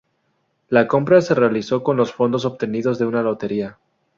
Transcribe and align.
La 0.67 0.87
compra 0.87 1.21
se 1.21 1.35
realizó 1.35 1.83
con 1.83 1.95
los 1.95 2.11
fondos 2.11 2.43
obtenidos 2.43 2.97
de 2.97 3.05
una 3.05 3.21
lotería. 3.21 3.77